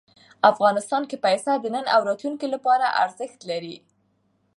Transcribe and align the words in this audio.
افغانستان 0.51 1.03
کې 1.09 1.17
پسه 1.23 1.53
د 1.59 1.65
نن 1.75 1.85
او 1.95 2.01
راتلونکي 2.09 2.47
لپاره 2.55 2.85
ارزښت 3.03 3.39
لري. 3.49 3.75